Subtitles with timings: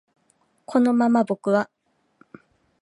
[0.65, 1.69] このまま僕は